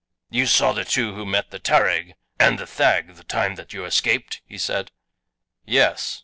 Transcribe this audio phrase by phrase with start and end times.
[0.31, 3.85] "You saw the two who met the tarag and the thag the time that you
[3.85, 4.91] escaped?" he said.
[5.63, 6.19] "Yes."